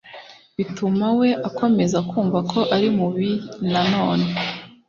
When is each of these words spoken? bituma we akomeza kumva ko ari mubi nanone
bituma 0.57 1.07
we 1.19 1.29
akomeza 1.47 1.97
kumva 2.09 2.39
ko 2.51 2.59
ari 2.75 2.87
mubi 2.97 3.29
nanone 3.71 4.29